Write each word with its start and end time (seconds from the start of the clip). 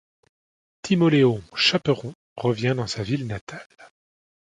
Timoléon 0.81 1.43
Chapperon 1.53 2.15
revient 2.35 2.73
dans 2.75 2.87
sa 2.87 3.03
ville 3.03 3.27
natale. 3.27 3.67